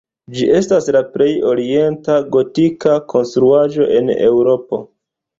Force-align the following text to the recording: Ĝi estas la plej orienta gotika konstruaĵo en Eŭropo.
Ĝi 0.37 0.45
estas 0.59 0.87
la 0.93 1.01
plej 1.17 1.27
orienta 1.49 2.15
gotika 2.35 2.95
konstruaĵo 3.13 3.87
en 3.99 4.09
Eŭropo. 4.15 4.81